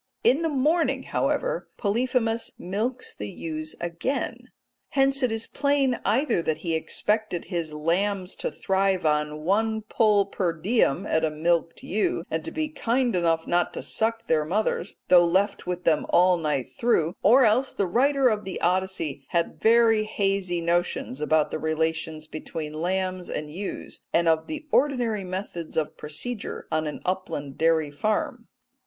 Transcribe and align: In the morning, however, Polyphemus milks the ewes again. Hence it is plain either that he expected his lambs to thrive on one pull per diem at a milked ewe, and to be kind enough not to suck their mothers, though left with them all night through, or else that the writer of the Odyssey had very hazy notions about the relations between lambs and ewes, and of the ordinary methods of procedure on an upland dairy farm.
In 0.23 0.41
the 0.41 0.49
morning, 0.49 1.03
however, 1.03 1.69
Polyphemus 1.77 2.53
milks 2.57 3.13
the 3.13 3.29
ewes 3.29 3.75
again. 3.79 4.49
Hence 4.89 5.21
it 5.21 5.31
is 5.31 5.45
plain 5.45 5.99
either 6.03 6.41
that 6.41 6.57
he 6.65 6.73
expected 6.73 7.45
his 7.45 7.71
lambs 7.71 8.33
to 8.37 8.49
thrive 8.49 9.05
on 9.05 9.41
one 9.41 9.83
pull 9.83 10.25
per 10.25 10.53
diem 10.53 11.05
at 11.05 11.23
a 11.23 11.29
milked 11.29 11.83
ewe, 11.83 12.23
and 12.31 12.43
to 12.43 12.49
be 12.49 12.67
kind 12.67 13.15
enough 13.15 13.45
not 13.45 13.75
to 13.75 13.83
suck 13.83 14.25
their 14.25 14.43
mothers, 14.43 14.95
though 15.07 15.23
left 15.23 15.67
with 15.67 15.83
them 15.83 16.07
all 16.09 16.35
night 16.35 16.69
through, 16.75 17.15
or 17.21 17.43
else 17.45 17.69
that 17.69 17.77
the 17.77 17.85
writer 17.85 18.27
of 18.27 18.43
the 18.43 18.59
Odyssey 18.59 19.25
had 19.27 19.61
very 19.61 20.05
hazy 20.05 20.61
notions 20.61 21.21
about 21.21 21.51
the 21.51 21.59
relations 21.59 22.25
between 22.25 22.73
lambs 22.73 23.29
and 23.29 23.51
ewes, 23.53 24.03
and 24.11 24.27
of 24.27 24.47
the 24.47 24.65
ordinary 24.71 25.23
methods 25.23 25.77
of 25.77 25.95
procedure 25.95 26.67
on 26.71 26.87
an 26.87 27.01
upland 27.05 27.55
dairy 27.55 27.91
farm. 27.91 28.47